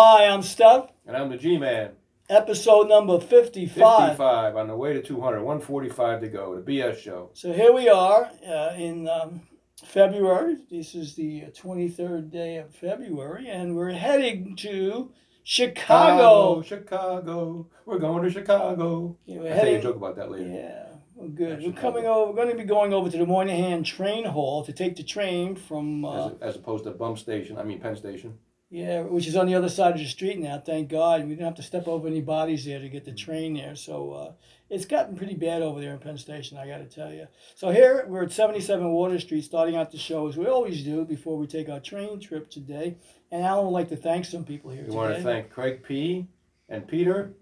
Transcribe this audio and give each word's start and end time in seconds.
Hi, 0.00 0.28
I'm 0.28 0.42
Steph. 0.42 0.90
And 1.08 1.16
I'm 1.16 1.28
the 1.28 1.36
G-Man. 1.36 1.90
Episode 2.28 2.88
number 2.88 3.18
55. 3.18 4.10
55 4.10 4.54
on 4.54 4.68
the 4.68 4.76
way 4.76 4.92
to 4.92 5.02
200. 5.02 5.42
145 5.42 6.20
to 6.20 6.28
go. 6.28 6.54
The 6.54 6.72
BS 6.72 6.98
show. 6.98 7.30
So 7.34 7.52
here 7.52 7.72
we 7.72 7.88
are 7.88 8.30
uh, 8.48 8.74
in 8.76 9.08
um, 9.08 9.40
February. 9.84 10.58
This 10.70 10.94
is 10.94 11.16
the 11.16 11.46
23rd 11.50 12.30
day 12.30 12.58
of 12.58 12.72
February, 12.76 13.48
and 13.48 13.74
we're 13.74 13.90
heading 13.90 14.54
to 14.58 15.10
Chicago. 15.42 16.62
Chicago. 16.62 17.66
We're 17.84 17.98
going 17.98 18.22
to 18.22 18.30
Chicago. 18.30 19.18
Yeah, 19.26 19.40
I'll 19.40 19.56
tell 19.56 19.68
you 19.68 19.78
a 19.78 19.82
joke 19.82 19.96
about 19.96 20.14
that 20.14 20.30
later. 20.30 20.48
Yeah, 20.48 20.86
well, 21.16 21.28
good. 21.28 21.60
We're 21.60 21.72
coming 21.72 22.06
over. 22.06 22.30
We're 22.30 22.36
going 22.36 22.56
to 22.56 22.56
be 22.56 22.62
going 22.62 22.92
over 22.92 23.10
to 23.10 23.18
the 23.18 23.26
Moynihan 23.26 23.82
Train 23.82 24.26
Hall 24.26 24.64
to 24.64 24.72
take 24.72 24.94
the 24.94 25.02
train 25.02 25.56
from 25.56 26.04
uh, 26.04 26.28
As, 26.28 26.34
as 26.40 26.54
opposed 26.54 26.84
to 26.84 26.92
Bump 26.92 27.18
Station, 27.18 27.58
I 27.58 27.64
mean 27.64 27.80
Penn 27.80 27.96
Station. 27.96 28.38
Yeah, 28.70 29.00
which 29.00 29.26
is 29.26 29.34
on 29.34 29.46
the 29.46 29.54
other 29.54 29.70
side 29.70 29.92
of 29.94 29.98
the 29.98 30.04
street 30.06 30.38
now. 30.38 30.58
Thank 30.58 30.90
God, 30.90 31.22
we 31.22 31.30
didn't 31.30 31.46
have 31.46 31.54
to 31.54 31.62
step 31.62 31.88
over 31.88 32.06
any 32.06 32.20
bodies 32.20 32.66
there 32.66 32.78
to 32.78 32.88
get 32.90 33.06
the 33.06 33.14
train 33.14 33.54
there. 33.54 33.74
So 33.74 34.12
uh, 34.12 34.32
it's 34.68 34.84
gotten 34.84 35.16
pretty 35.16 35.36
bad 35.36 35.62
over 35.62 35.80
there 35.80 35.92
in 35.94 35.98
Penn 35.98 36.18
Station. 36.18 36.58
I 36.58 36.66
got 36.66 36.78
to 36.78 36.84
tell 36.84 37.10
you. 37.10 37.28
So 37.54 37.70
here 37.70 38.04
we're 38.06 38.24
at 38.24 38.32
77 38.32 38.86
Water 38.92 39.18
Street, 39.20 39.42
starting 39.44 39.74
out 39.74 39.90
the 39.90 39.96
show 39.96 40.28
as 40.28 40.36
we 40.36 40.44
always 40.46 40.82
do 40.84 41.06
before 41.06 41.38
we 41.38 41.46
take 41.46 41.70
our 41.70 41.80
train 41.80 42.20
trip 42.20 42.50
today. 42.50 42.96
And 43.30 43.42
Alan 43.42 43.64
would 43.64 43.72
like 43.72 43.88
to 43.88 43.96
thank 43.96 44.26
some 44.26 44.44
people 44.44 44.70
here 44.70 44.82
We 44.82 44.88
today. 44.88 44.96
want 44.98 45.16
to 45.16 45.22
thank 45.22 45.50
Craig 45.50 45.82
P. 45.82 46.28
and 46.68 46.86
Peter. 46.86 47.32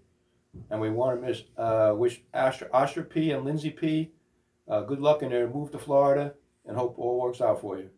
And 0.69 0.79
we 0.79 0.89
want 0.89 1.19
to 1.21 1.27
miss, 1.27 1.43
uh, 1.57 1.93
wish 1.93 2.21
Asher, 2.33 2.69
Asher 2.73 3.03
P. 3.03 3.31
and 3.31 3.43
Lindsay 3.43 3.69
P. 3.69 4.11
Uh, 4.65 4.81
good 4.81 5.01
luck 5.01 5.21
in 5.23 5.29
their 5.29 5.49
move 5.49 5.71
to 5.73 5.77
Florida 5.77 6.33
and 6.65 6.77
hope 6.77 6.95
all 6.97 7.19
works 7.19 7.41
out 7.41 7.59
for 7.59 7.77
you. 7.77 7.89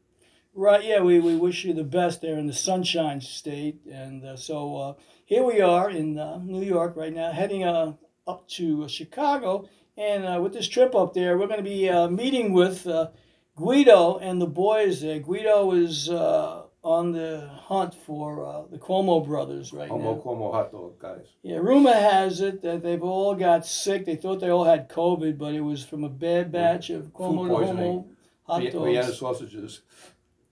Right, 0.54 0.84
yeah, 0.84 1.00
we, 1.00 1.20
we 1.20 1.36
wish 1.36 1.64
you 1.64 1.74
the 1.74 1.84
best 1.84 2.22
there 2.22 2.38
in 2.38 2.48
the 2.48 2.54
Sunshine 2.54 3.22
State. 3.22 3.86
And 3.90 4.26
uh, 4.26 4.36
so 4.36 4.76
uh, 4.76 4.94
here 5.26 5.44
we 5.44 5.62
are 5.62 5.90
in 5.90 6.18
uh, 6.18 6.40
New 6.40 6.64
York 6.64 6.96
right 6.96 7.14
now, 7.14 7.32
heading 7.32 7.64
uh, 7.64 7.94
up 8.28 8.48
to 8.50 8.84
uh, 8.84 8.88
Chicago. 8.88 9.70
And 9.96 10.26
uh, 10.26 10.40
with 10.42 10.54
this 10.54 10.68
trip 10.68 10.96
up 10.96 11.14
there, 11.14 11.38
we're 11.38 11.48
going 11.48 11.64
to 11.64 11.70
be 11.70 11.88
uh, 11.90 12.10
meeting 12.10 12.52
with 12.52 12.88
uh, 12.88 13.10
Guido 13.56 14.18
and 14.18 14.42
the 14.42 14.48
boys 14.48 15.02
there. 15.02 15.20
Guido 15.20 15.72
is 15.72 16.10
uh, 16.10 16.64
on 16.84 17.12
the 17.12 17.50
hunt 17.54 17.94
for 17.94 18.46
uh, 18.46 18.64
the 18.72 18.78
Cuomo 18.78 19.26
brothers 19.26 19.72
right 19.72 19.90
Homo 19.90 20.16
now. 20.16 20.22
Cuomo 20.22 20.52
hot 20.52 20.72
dog, 20.72 21.00
guys. 21.00 21.28
Yeah, 21.44 21.58
rumor 21.58 21.94
has 21.94 22.42
it 22.42 22.62
that 22.64 22.82
they've 22.82 23.04
all 23.04 23.36
got 23.36 23.66
sick. 23.66 24.06
They 24.06 24.16
thought 24.16 24.40
they 24.40 24.50
all 24.50 24.64
had 24.66 24.90
COVID, 24.90 25.38
but 25.38 25.54
it 25.54 25.62
was 25.62 25.86
from 25.86 26.04
a 26.04 26.10
bad 26.10 26.52
batch 26.52 26.90
of 26.90 27.14
Cuomo. 27.14 27.48
Homo 27.48 28.08
hot 28.44 28.64
dogs. 28.72 29.18
Sausages. 29.20 29.82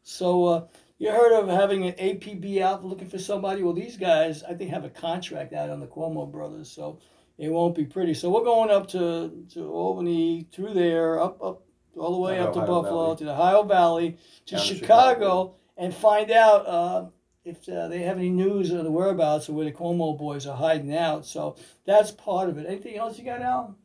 So 0.07 0.45
uh, 0.45 0.67
you 0.99 1.11
heard 1.11 1.37
of 1.37 1.49
having 1.49 1.85
an 1.85 1.91
APB 1.95 2.61
out 2.61 2.85
looking 2.85 3.09
for 3.09 3.19
somebody? 3.19 3.61
Well, 3.61 3.73
these 3.73 3.97
guys, 3.97 4.41
I 4.41 4.53
think, 4.53 4.71
have 4.71 4.85
a 4.85 4.89
contract 4.89 5.51
out 5.51 5.69
on 5.69 5.81
the 5.81 5.85
Cuomo 5.85 6.31
brothers, 6.31 6.71
so 6.71 6.99
it 7.37 7.49
won't 7.49 7.75
be 7.75 7.83
pretty. 7.83 8.13
So 8.13 8.29
we're 8.29 8.45
going 8.45 8.71
up 8.71 8.87
to, 8.91 9.45
to 9.53 9.69
Albany, 9.69 10.47
through 10.53 10.75
there, 10.75 11.19
up 11.19 11.43
up 11.43 11.65
all 11.97 12.13
the 12.13 12.19
way 12.21 12.39
up 12.39 12.53
to 12.53 12.59
Ohio 12.59 12.67
Buffalo, 12.67 13.03
Valley. 13.03 13.17
to 13.17 13.23
the 13.25 13.31
Ohio 13.33 13.63
Valley, 13.63 14.17
to 14.45 14.57
Chicago, 14.57 14.79
Chicago. 14.79 15.55
and 15.75 15.93
find 15.93 16.31
out 16.31 16.65
uh, 16.65 17.05
if 17.43 17.67
uh, 17.67 17.89
they 17.89 18.03
have 18.03 18.17
any 18.17 18.29
news 18.29 18.71
of 18.71 18.85
the 18.85 18.91
whereabouts 18.91 19.49
of 19.49 19.55
where 19.55 19.65
the 19.65 19.73
Cuomo 19.73 20.17
boys 20.17 20.47
are 20.47 20.55
hiding 20.55 20.95
out. 20.95 21.25
So 21.25 21.57
that's 21.85 22.11
part 22.11 22.47
of 22.47 22.57
it. 22.57 22.65
Anything 22.65 22.95
else 22.95 23.19
you 23.19 23.25
got, 23.25 23.41
Al? 23.41 23.75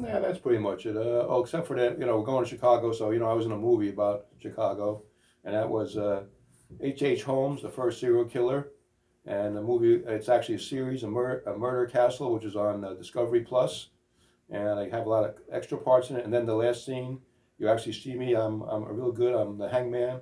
Yeah, 0.00 0.18
that's 0.18 0.40
pretty 0.40 0.58
much 0.58 0.86
it. 0.86 0.96
Uh, 0.96 1.24
oh, 1.28 1.42
except 1.44 1.68
for 1.68 1.76
that, 1.76 2.00
you 2.00 2.06
know, 2.06 2.18
we're 2.18 2.26
going 2.26 2.42
to 2.42 2.50
Chicago, 2.50 2.92
so 2.92 3.10
you 3.10 3.20
know, 3.20 3.30
I 3.30 3.34
was 3.34 3.46
in 3.46 3.52
a 3.52 3.56
movie 3.56 3.90
about 3.90 4.26
Chicago, 4.40 5.04
and 5.44 5.54
that 5.54 5.68
was 5.68 5.96
uh, 5.96 6.24
H. 6.80 7.02
H. 7.02 7.22
Holmes, 7.24 7.62
the 7.62 7.68
first 7.68 8.00
serial 8.00 8.24
killer, 8.24 8.68
and 9.26 9.56
the 9.56 9.62
movie. 9.62 10.02
It's 10.06 10.28
actually 10.28 10.56
a 10.56 10.60
series, 10.60 11.02
a, 11.02 11.08
mur- 11.08 11.42
a 11.46 11.56
Murder 11.56 11.86
Castle, 11.90 12.32
which 12.32 12.44
is 12.44 12.56
on 12.56 12.84
uh, 12.84 12.94
Discovery 12.94 13.40
Plus, 13.40 13.88
and 14.50 14.68
I 14.80 14.88
have 14.90 15.06
a 15.06 15.10
lot 15.10 15.24
of 15.24 15.34
extra 15.50 15.78
parts 15.78 16.10
in 16.10 16.16
it. 16.16 16.24
And 16.24 16.32
then 16.32 16.46
the 16.46 16.54
last 16.54 16.84
scene, 16.86 17.20
you 17.58 17.68
actually 17.68 17.92
see 17.92 18.14
me. 18.14 18.34
I'm 18.34 18.62
I'm 18.62 18.84
a 18.84 18.92
real 18.92 19.12
good. 19.12 19.34
I'm 19.34 19.58
the 19.58 19.68
hangman, 19.68 20.20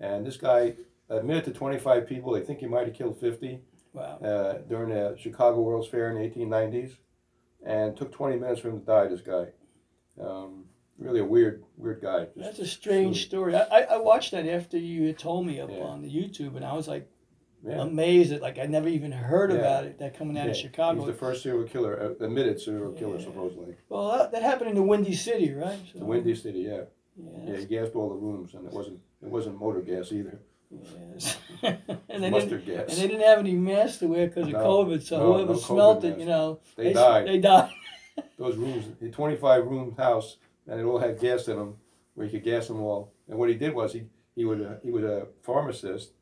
and 0.00 0.26
this 0.26 0.36
guy 0.36 0.74
admitted 1.08 1.44
to 1.44 1.52
25 1.52 2.06
people. 2.06 2.32
They 2.32 2.40
think 2.42 2.60
he 2.60 2.66
might 2.66 2.86
have 2.86 2.96
killed 2.96 3.18
50 3.20 3.60
Wow. 3.92 4.18
uh, 4.18 4.58
during 4.68 4.88
the 4.88 5.16
Chicago 5.16 5.60
World's 5.60 5.86
Fair 5.86 6.10
in 6.10 6.16
the 6.20 6.28
1890s, 6.28 6.96
and 7.64 7.96
took 7.96 8.10
20 8.10 8.38
minutes 8.38 8.60
for 8.60 8.68
him 8.70 8.80
to 8.80 8.84
die. 8.86 9.06
This 9.06 9.20
guy, 9.20 9.46
um, 10.20 10.64
really 10.98 11.20
a 11.20 11.24
weird, 11.24 11.64
weird 11.76 12.00
guy. 12.00 12.24
Just- 12.24 12.36
That's 12.36 12.58
a 12.60 12.66
strange 12.66 13.26
story. 13.26 13.54
I, 13.56 13.82
I, 13.82 13.96
watched 13.98 14.30
that 14.32 14.46
after 14.46 14.78
you 14.78 15.06
had 15.06 15.18
told 15.18 15.46
me 15.46 15.60
up 15.60 15.70
Yeah. 15.70 15.82
on 15.82 16.02
the 16.02 16.08
YouTube, 16.10 16.56
and 16.56 16.64
I 16.64 16.72
was 16.74 16.86
like 16.88 17.08
yeah. 17.64 17.80
amazed 17.82 18.32
at 18.32 18.42
like 18.42 18.58
I 18.58 18.66
never 18.66 18.88
even 18.88 19.10
heard 19.12 19.50
Yeah. 19.50 19.58
about 19.58 19.84
it. 19.84 19.98
That 19.98 20.16
coming 20.16 20.38
out 20.38 20.48
of. 20.48 20.56
Chicago. 20.56 21.00
He's 21.00 21.06
the 21.08 21.14
first 21.14 21.42
serial 21.42 21.64
killer, 21.66 22.16
uh, 22.20 22.24
admitted 22.24 22.60
serial 22.60 22.92
killer, 22.92 23.20
supposedly. 23.20 23.74
well, 23.88 24.18
that, 24.18 24.32
that 24.32 24.42
happened 24.42 24.70
in 24.70 24.76
the 24.76 24.82
Windy 24.82 25.14
City, 25.14 25.52
right? 25.52 25.78
So, 25.92 25.98
The 26.00 26.04
Windy 26.04 26.34
City, 26.34 26.60
yeah. 26.60 26.82
Yeah. 27.16 27.52
Yeah, 27.52 27.56
he 27.58 27.64
gassed 27.66 27.94
all 27.94 28.08
the 28.08 28.16
rooms, 28.16 28.54
and 28.54 28.66
it 28.66 28.72
wasn't, 28.72 28.98
it 29.22 29.28
wasn't 29.28 29.58
motor 29.60 29.80
gas 29.80 30.10
either. 30.12 30.40
Yes. 31.12 31.38
and, 31.62 31.78
they 32.08 32.18
didn't, 32.18 32.30
Mustard 32.32 32.66
gas. 32.66 32.88
and 32.88 32.98
they 32.98 33.06
didn't 33.06 33.22
have 33.26 33.38
any 33.38 33.54
masks 33.54 33.98
to 33.98 34.08
wear 34.08 34.26
because 34.26 34.46
of 34.48 34.52
No, 34.54 34.58
COVID. 34.58 35.02
So 35.02 35.18
no, 35.18 35.32
whoever 35.34 35.52
no 35.52 35.58
smelt 35.58 36.04
it, 36.04 36.18
you 36.18 36.26
know, 36.26 36.58
They 36.76 36.88
s- 36.88 36.94
died. 36.96 37.26
They 37.28 37.38
died. 37.38 37.70
Those 38.38 38.56
rooms, 38.56 38.86
the 39.00 39.10
25 39.10 39.66
room 39.66 39.94
house, 39.96 40.36
and 40.66 40.80
it 40.80 40.84
all 40.84 40.98
had 40.98 41.20
gas 41.20 41.48
in 41.48 41.56
them, 41.56 41.76
where 42.14 42.26
you 42.26 42.32
could 42.32 42.44
gas 42.44 42.68
them 42.68 42.80
all. 42.80 43.12
And 43.28 43.38
what 43.38 43.48
he 43.48 43.54
did 43.54 43.74
was 43.74 43.92
he 43.92 44.04
he 44.34 44.44
would 44.44 44.62
uh, 44.62 44.74
he 44.82 44.90
was 44.90 45.04
a 45.04 45.28
pharmacist, 45.42 46.12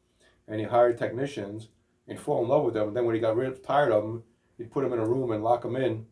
and 0.49 0.61
he 0.61 0.67
hired 0.67 0.99
technicians 0.99 1.69
and 2.09 2.19
fall 2.19 2.43
in 2.43 2.49
love 2.49 2.65
with 2.65 2.75
them. 2.75 2.89
And 2.89 2.97
then 2.97 3.05
when 3.05 3.15
he 3.15 3.21
got 3.21 3.37
rid 3.37 3.62
tired 3.62 3.93
of 3.93 4.03
them, 4.03 4.23
he'd 4.59 4.71
put 4.71 4.83
them 4.83 4.93
in 4.93 4.99
a 4.99 5.06
room 5.06 5.31
and 5.31 5.44
lock 5.44 5.62
them 5.62 5.77
in, 5.77 6.06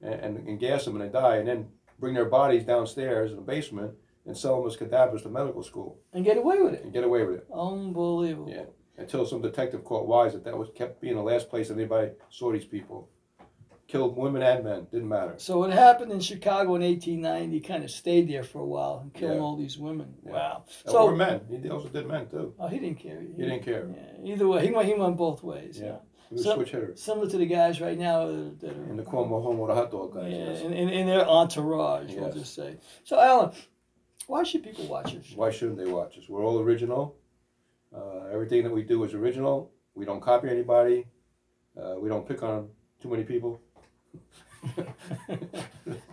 and, 0.00 0.14
and, 0.14 0.48
and 0.48 0.60
gas 0.60 0.84
them, 0.84 1.00
and 1.00 1.04
they 1.04 1.12
die. 1.12 1.36
And 1.36 1.48
then 1.48 1.68
bring 1.98 2.14
their 2.14 2.24
bodies 2.24 2.64
downstairs 2.64 3.30
in 3.30 3.36
the 3.36 3.42
basement 3.42 3.92
and 4.26 4.36
sell 4.36 4.58
them 4.58 4.66
as 4.66 4.76
cadavers 4.76 5.22
to 5.22 5.28
medical 5.28 5.62
school 5.62 6.00
and 6.12 6.24
get 6.24 6.36
away 6.36 6.60
with 6.60 6.74
it. 6.74 6.82
and 6.84 6.92
get 6.92 7.04
away 7.04 7.24
with 7.24 7.36
it. 7.36 7.46
Unbelievable. 7.52 8.50
Yeah. 8.50 8.64
Until 8.98 9.24
some 9.24 9.40
detective 9.40 9.84
caught 9.84 10.06
wise 10.06 10.32
that 10.32 10.44
that 10.44 10.58
was 10.58 10.68
kept 10.74 11.00
being 11.00 11.16
the 11.16 11.22
last 11.22 11.48
place 11.48 11.70
anybody 11.70 12.10
saw 12.28 12.52
these 12.52 12.64
people. 12.64 13.08
Killed 13.92 14.16
women 14.16 14.40
and 14.42 14.64
men, 14.64 14.86
didn't 14.90 15.08
matter. 15.10 15.34
So 15.36 15.64
it 15.64 15.72
happened 15.74 16.12
in 16.12 16.20
Chicago 16.20 16.76
in 16.76 16.82
1890. 16.82 17.60
Kind 17.60 17.84
of 17.84 17.90
stayed 17.90 18.26
there 18.26 18.42
for 18.42 18.60
a 18.60 18.64
while 18.64 19.00
and 19.02 19.12
killed 19.12 19.34
Yeah. 19.34 19.40
all 19.42 19.54
these 19.54 19.76
women. 19.78 20.14
Yeah. 20.24 20.32
Wow. 20.32 20.64
So, 20.86 20.92
So 20.92 20.98
or 21.08 21.14
men. 21.14 21.42
He 21.62 21.68
also 21.68 21.88
did 21.90 22.06
men 22.06 22.26
too. 22.26 22.54
oh, 22.58 22.68
he 22.68 22.78
didn't 22.78 23.00
care. 23.00 23.20
He, 23.20 23.26
He 23.36 23.42
didn't 23.42 23.62
care. 23.64 23.86
Yeah. 23.94 24.32
Either 24.32 24.48
way, 24.48 24.66
he 24.66 24.72
went. 24.72 24.88
He 24.88 24.94
went 24.94 25.18
both 25.18 25.42
ways. 25.42 25.78
Yeah. 25.78 25.96
He 26.30 26.36
was 26.36 26.44
So- 26.44 26.54
switch 26.54 26.70
hitter. 26.70 26.96
Similar 26.96 27.28
to 27.28 27.36
the 27.36 27.44
guys 27.44 27.82
right 27.82 27.98
now 27.98 28.24
that 28.28 28.64
are 28.78 28.90
In 28.90 28.96
the 28.96 29.02
Cuomo 29.02 29.42
home 29.42 29.58
with 29.58 29.68
the 29.68 29.74
hot 29.74 29.90
dog 29.90 30.14
guys. 30.14 30.32
yeah, 30.32 30.38
yes. 30.52 30.62
in, 30.62 30.72
in, 30.72 30.88
in 30.88 31.06
their 31.06 31.28
entourage, 31.28 32.14
we'll 32.14 32.32
just 32.32 32.54
say. 32.54 32.78
So, 33.04 33.20
Alan, 33.20 33.52
why 34.26 34.42
should 34.44 34.62
people 34.64 34.86
watch 34.86 35.14
us? 35.14 35.26
Why 35.36 35.50
shouldn't 35.50 35.76
they 35.76 35.90
watch 35.98 36.16
us? 36.16 36.30
We're 36.30 36.42
all 36.42 36.58
original. 36.60 37.16
Uh, 37.94 38.28
everything 38.32 38.62
that 38.64 38.72
we 38.72 38.84
do 38.84 39.04
is 39.04 39.12
original. 39.12 39.70
We 39.94 40.06
don't 40.06 40.22
copy 40.22 40.48
anybody. 40.48 41.04
Uh, 41.78 41.96
we 42.00 42.08
don't 42.08 42.26
pick 42.26 42.42
on 42.42 42.70
too 43.02 43.10
many 43.10 43.24
people. 43.24 43.60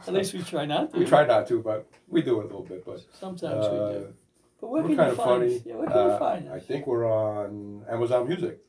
At 0.07 0.13
least 0.13 0.33
we 0.33 0.41
try 0.43 0.65
not 0.65 0.91
to. 0.91 0.99
we 0.99 1.05
try 1.05 1.25
not 1.25 1.47
to, 1.49 1.61
but 1.61 1.87
we 2.07 2.21
do 2.21 2.39
it 2.39 2.43
a 2.45 2.47
little 2.47 2.63
bit. 2.63 2.83
But 2.85 3.01
Sometimes 3.13 3.67
we 3.69 3.77
uh, 3.77 3.91
do. 3.91 4.13
But 4.59 4.69
where 4.71 4.81
we're 4.81 4.87
can 4.89 4.97
kind 4.97 5.07
you 5.07 5.11
of 5.11 5.17
find 5.17 5.41
funny. 5.41 5.55
us? 5.57 5.61
Yeah, 5.65 5.75
where 5.75 5.87
can 5.87 5.95
you 5.97 6.11
Uh, 6.13 6.19
find 6.19 6.49
I 6.49 6.59
think 6.59 6.87
we're 6.87 7.05
on 7.09 7.85
Amazon 7.89 8.27
Music. 8.27 8.59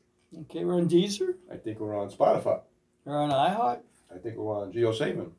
Okay, 0.41 0.63
we're 0.63 0.75
on 0.75 0.87
Deezer. 0.87 1.35
I 1.51 1.57
think 1.57 1.79
we're 1.79 1.97
on 1.97 2.09
Spotify. 2.09 2.61
We're 3.05 3.17
on 3.17 3.31
iHeart. 3.31 3.79
I 4.13 4.17
think 4.19 4.37
we're 4.37 4.55
on 4.61 4.71
JioSaavn. 4.71 5.31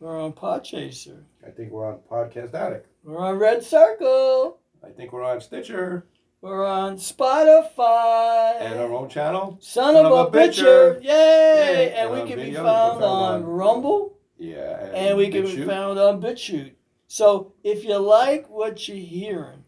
We're 0.00 0.20
on 0.20 0.32
Podchaser. 0.32 1.22
I 1.46 1.50
think 1.50 1.70
we're 1.70 1.86
on 1.86 2.00
Podcast 2.10 2.52
Addict. 2.54 2.88
We're 3.04 3.18
on 3.18 3.38
Red 3.38 3.62
Circle. 3.62 4.58
I 4.84 4.88
think 4.90 5.12
we're 5.12 5.22
on 5.24 5.40
Stitcher 5.40 6.06
We're 6.42 6.66
on 6.66 6.96
Spotify. 6.96 8.60
and 8.60 8.80
our 8.80 8.92
own 8.92 9.08
channel. 9.08 9.58
Son, 9.60 9.94
of, 9.94 10.06
a 10.12 10.30
bitcher. 10.36 11.00
Yay! 11.00 11.08
Yay. 11.08 11.94
And 11.96 12.10
And 12.12 12.20
we 12.22 12.28
can 12.28 12.36
be 12.44 12.52
found, 12.52 12.66
found 12.66 13.04
on 13.04 13.34
on- 13.34 13.44
Rumble 13.44 14.18
Yeah, 14.38 14.90
and 14.92 15.16
we 15.16 15.28
can 15.30 15.44
be 15.44 15.64
found 15.64 16.00
on 16.00 16.20
BitChute. 16.20 16.72
So 17.06 17.52
if 17.62 17.84
you 17.84 17.96
like 17.98 18.50
what 18.50 18.88
you're 18.88 18.96
hearing, 18.96 19.62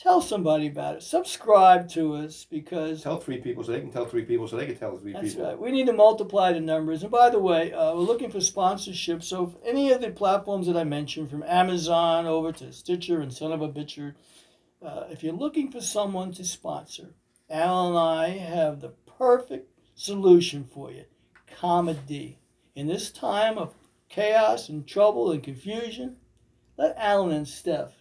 tell 0.00 0.20
somebody 0.20 0.68
about 0.68 0.96
it. 0.96 1.02
Subscribe 1.02 1.88
to 1.90 2.14
us 2.14 2.46
because 2.48 3.02
Tell 3.02 3.18
three 3.18 3.38
people 3.38 3.64
so 3.64 3.72
they 3.72 3.80
can 3.80 3.90
tell 3.90 4.06
three 4.06 4.24
people 4.24 4.46
so 4.46 4.56
they 4.56 4.66
can 4.66 4.76
tell 4.76 4.96
three 4.98 5.14
That's 5.14 5.30
people. 5.34 5.46
right. 5.48 5.58
We 5.58 5.72
need 5.72 5.86
to 5.86 5.92
multiply 5.92 6.52
the 6.52 6.60
numbers. 6.60 7.02
And 7.02 7.10
by 7.10 7.28
the 7.30 7.40
way, 7.40 7.72
uh, 7.72 7.92
we're 7.94 8.02
looking 8.02 8.30
for 8.30 8.40
sponsorship. 8.40 9.24
So 9.24 9.46
if 9.48 9.68
any 9.68 9.90
of 9.90 10.00
the 10.00 10.10
platforms 10.12 10.68
that 10.68 10.76
I 10.76 10.84
mentioned, 10.84 11.28
from 11.28 11.42
Amazon 11.42 12.26
over 12.26 12.52
to 12.52 12.72
Stitcher 12.72 13.20
and 13.20 13.32
Son 13.32 13.50
of 13.50 13.62
a 13.62 13.68
Bitcher, 13.68 14.14
uh, 14.84 15.06
if 15.10 15.22
you're 15.22 15.32
looking 15.32 15.70
for 15.70 15.80
someone 15.80 16.32
to 16.32 16.44
sponsor, 16.44 17.14
Al 17.50 17.88
and 17.88 17.98
I 17.98 18.28
have 18.38 18.80
the 18.80 18.92
perfect 19.18 19.70
solution 19.94 20.64
for 20.72 20.90
you. 20.90 21.04
Comedy. 21.46 22.38
In 22.74 22.86
this 22.86 23.10
time 23.10 23.56
of 23.58 23.74
chaos 24.08 24.68
and 24.68 24.86
trouble 24.86 25.30
and 25.30 25.42
confusion, 25.42 26.16
let 26.76 26.96
Alan 26.98 27.32
and 27.32 27.48
Steph 27.48 27.92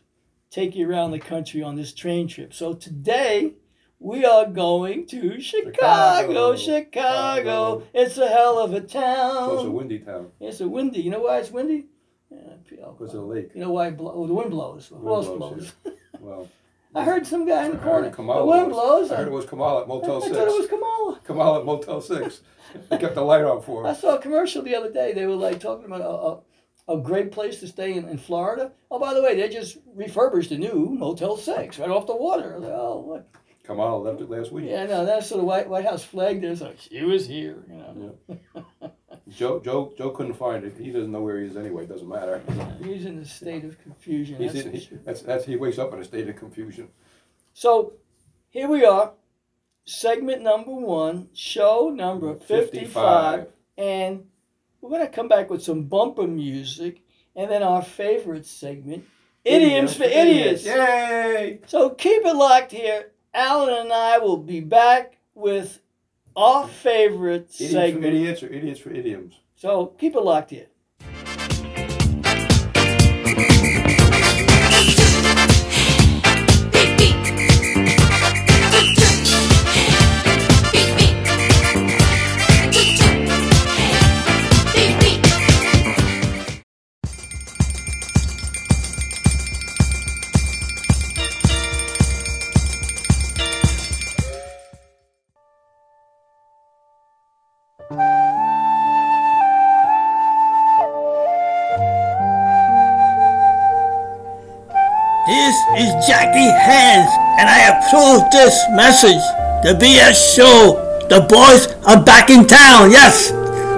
take 0.49 0.75
you 0.75 0.89
around 0.89 1.11
the 1.11 1.19
country 1.19 1.61
on 1.61 1.75
this 1.75 1.93
train 1.93 2.27
trip. 2.27 2.53
So 2.53 2.73
today, 2.73 3.53
we 3.99 4.25
are 4.25 4.47
going 4.47 5.05
to 5.07 5.39
Chicago, 5.39 6.55
Chicago. 6.55 6.57
Chicago. 6.57 7.83
It's 7.93 8.17
a 8.17 8.27
hell 8.27 8.59
of 8.59 8.73
a 8.73 8.81
town. 8.81 9.53
It's 9.55 9.63
a 9.63 9.71
windy 9.71 9.99
town 9.99 10.31
It's 10.39 10.61
a 10.61 10.67
windy. 10.67 11.01
You 11.01 11.11
know 11.11 11.21
why 11.21 11.39
it's 11.39 11.51
windy? 11.51 11.85
Yeah, 12.31 12.55
because 12.67 13.13
of 13.13 13.21
the 13.21 13.27
lake. 13.27 13.51
you 13.53 13.61
know 13.61 13.71
why 13.71 13.87
it 13.87 13.97
blow, 13.97 14.11
oh, 14.13 14.27
the 14.27 14.33
wind 14.33 14.49
blows. 14.51 14.87
Who 14.87 14.95
Wind 14.95 15.37
blows, 15.37 15.71
blows? 15.83 15.97
Well, 16.19 16.49
I 16.95 17.03
heard 17.03 17.25
some 17.25 17.45
guy 17.47 17.65
in 17.65 17.71
the 17.71 17.77
corner. 17.77 18.09
Kamala 18.11 18.41
the 18.41 18.45
wind 18.45 18.71
blows. 18.71 19.11
I 19.11 19.17
heard 19.17 19.27
it 19.27 19.31
was 19.31 19.45
Kamala 19.45 19.81
at 19.81 19.87
Motel 19.87 20.17
I 20.17 20.27
Six. 20.27 20.37
thought 20.37 20.47
it 20.47 20.59
was 20.59 20.67
Kamala. 20.67 21.19
Kamala 21.23 21.59
at 21.59 21.65
Motel 21.65 22.01
Six. 22.01 22.41
They 22.89 22.97
kept 22.97 23.15
the 23.15 23.21
light 23.23 23.43
on 23.43 23.61
for 23.61 23.85
I 23.87 23.93
saw 23.93 24.15
a 24.15 24.21
commercial 24.21 24.61
the 24.61 24.75
other 24.75 24.91
day. 24.91 25.13
They 25.13 25.25
were 25.25 25.35
like 25.35 25.59
talking 25.59 25.85
about 25.85 26.01
a, 26.01 26.91
a, 26.91 26.97
a 26.97 27.01
great 27.01 27.31
place 27.31 27.59
to 27.61 27.67
stay 27.67 27.93
in, 27.93 28.07
in 28.07 28.17
Florida. 28.17 28.71
Oh, 28.91 28.99
by 28.99 29.13
the 29.13 29.21
way, 29.21 29.35
they 29.35 29.49
just 29.49 29.77
refurbished 29.95 30.51
a 30.51 30.57
new 30.57 30.89
Motel 30.97 31.37
6 31.37 31.79
right 31.79 31.89
off 31.89 32.07
the 32.07 32.15
water. 32.15 32.53
I 32.53 32.57
was 32.57 32.63
like, 32.63 32.73
oh, 32.75 33.05
look. 33.07 33.37
Kamala 33.63 33.97
left 33.97 34.21
it 34.21 34.29
last 34.29 34.51
week. 34.51 34.65
Yeah, 34.69 34.85
no, 34.85 35.05
that's 35.05 35.27
sort 35.27 35.39
of 35.39 35.45
White, 35.45 35.69
White 35.69 35.85
House 35.85 36.03
flag 36.03 36.41
there. 36.41 36.51
It's 36.51 36.61
like, 36.61 36.79
she 36.79 37.01
was 37.03 37.25
here, 37.27 37.63
you 37.69 37.75
know. 37.77 38.91
Joe 39.35 39.59
Joe 39.59 39.93
Joe 39.97 40.11
couldn't 40.11 40.35
find 40.35 40.63
it. 40.63 40.75
He 40.77 40.91
doesn't 40.91 41.11
know 41.11 41.21
where 41.21 41.39
he 41.39 41.47
is 41.47 41.57
anyway. 41.57 41.83
It 41.83 41.89
doesn't 41.89 42.07
matter. 42.07 42.41
He's 42.83 43.05
in 43.05 43.19
a 43.19 43.25
state 43.25 43.63
of 43.63 43.81
confusion. 43.81 44.37
He's 44.37 44.53
That's 44.53 44.65
in, 44.65 44.71
for 44.71 44.77
he, 44.77 44.83
sure. 44.83 44.99
that's 45.05 45.21
that's 45.21 45.45
he 45.45 45.55
wakes 45.55 45.79
up 45.79 45.93
in 45.93 45.99
a 45.99 46.05
state 46.05 46.27
of 46.29 46.35
confusion. 46.35 46.89
So 47.53 47.93
here 48.49 48.67
we 48.67 48.85
are, 48.85 49.13
segment 49.85 50.41
number 50.41 50.71
one, 50.71 51.29
show 51.33 51.89
number 51.89 52.35
55. 52.35 53.47
And 53.77 54.25
we're 54.81 54.89
going 54.89 55.01
to 55.01 55.07
come 55.07 55.27
back 55.27 55.49
with 55.49 55.63
some 55.63 55.83
bumper 55.83 56.27
music 56.27 57.01
and 57.35 57.49
then 57.49 57.63
our 57.63 57.81
favorite 57.81 58.45
segment, 58.45 59.05
Idioms 59.43 59.95
for 59.95 60.03
Idiots. 60.03 60.65
Yay! 60.65 61.59
So 61.65 61.89
keep 61.91 62.23
it 62.23 62.35
locked 62.35 62.71
here. 62.71 63.11
Alan 63.33 63.73
and 63.73 63.91
I 63.91 64.19
will 64.19 64.37
be 64.37 64.59
back 64.59 65.17
with 65.33 65.79
our 66.35 66.67
favorite 66.67 67.49
Idiots 67.53 67.57
for 67.57 67.63
segment. 67.65 68.05
idiots 68.05 68.43
or 68.43 68.47
idiots 68.53 68.79
for 68.79 68.91
idioms. 68.91 69.39
So 69.55 69.87
keep 69.97 70.15
it 70.15 70.21
locked 70.21 70.51
here. 70.51 70.67
Is 105.77 105.89
Jackie 106.05 106.51
Hans, 106.53 107.09
and 107.39 107.49
I 107.49 107.73
approve 107.73 108.29
this 108.31 108.55
message. 108.71 109.23
The 109.63 109.73
BS 109.79 110.35
show. 110.35 110.79
The 111.09 111.21
boys 111.21 111.67
are 111.85 112.01
back 112.03 112.29
in 112.29 112.45
town. 112.47 112.91
Yes. 112.91 113.31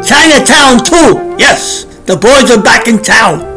Chinatown 0.08 0.84
too. 0.84 1.36
Yes. 1.40 1.86
The 2.06 2.16
boys 2.16 2.52
are 2.52 2.62
back 2.62 2.88
in 2.88 3.02
town. 3.02 3.55